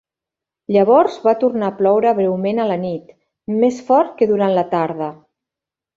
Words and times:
Llavors, 0.75 1.17
va 1.25 1.33
tornar 1.43 1.67
a 1.67 1.75
ploure 1.81 2.15
breument 2.21 2.61
a 2.63 2.67
la 2.71 2.77
nit, 2.87 3.15
més 3.65 3.79
fort 3.91 4.17
que 4.23 4.33
durant 4.33 4.57
la 4.61 4.65
tarda. 4.77 5.13